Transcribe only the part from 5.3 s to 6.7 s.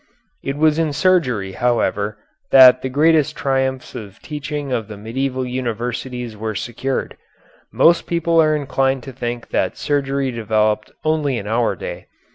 universities were